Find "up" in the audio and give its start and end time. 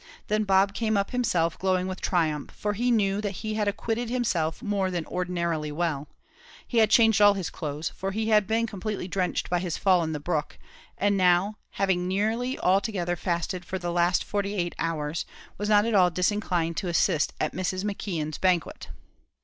0.97-1.11